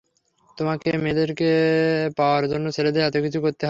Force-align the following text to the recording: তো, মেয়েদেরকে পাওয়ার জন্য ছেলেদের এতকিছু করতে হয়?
তো, 0.57 0.61
মেয়েদেরকে 0.97 1.45
পাওয়ার 2.17 2.43
জন্য 2.47 2.65
ছেলেদের 2.75 3.01
এতকিছু 3.03 3.39
করতে 3.39 3.49
হয়? 3.49 3.59